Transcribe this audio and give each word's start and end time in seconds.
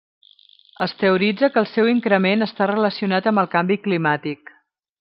Es 0.85 0.95
teoritza 1.01 1.49
que 1.57 1.61
el 1.63 1.67
seu 1.73 1.91
increment 1.91 2.47
està 2.47 2.69
relacionat 2.73 3.29
amb 3.33 3.43
el 3.45 3.53
canvi 3.55 3.81
climàtic. 3.87 4.55